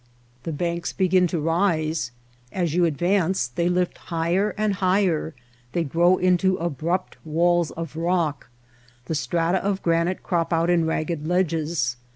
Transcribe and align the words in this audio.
The 0.41 0.51
banks 0.51 0.93
begin 0.93 1.27
to 1.27 1.39
rise. 1.39 2.09
As 2.51 2.73
you 2.73 2.85
advance 2.85 3.47
they 3.49 3.69
lift 3.69 3.99
higher 3.99 4.55
and 4.57 4.73
higher, 4.73 5.35
they 5.73 5.83
grow 5.83 6.17
into 6.17 6.57
abrupt 6.57 7.17
walls 7.23 7.69
of 7.69 7.95
rock; 7.95 8.49
the 9.05 9.13
strata 9.13 9.63
of 9.63 9.83
granite 9.83 10.23
crop 10.23 10.51
out 10.51 10.71
in 10.71 10.85
ragged 10.85 11.27
ledges. 11.27 11.97